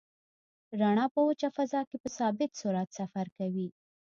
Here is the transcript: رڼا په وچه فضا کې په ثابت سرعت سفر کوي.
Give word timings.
رڼا 0.79 1.05
په 1.13 1.19
وچه 1.27 1.49
فضا 1.55 1.81
کې 1.89 1.97
په 2.03 2.09
ثابت 2.17 2.49
سرعت 2.61 2.89
سفر 2.99 3.25
کوي. 3.37 3.67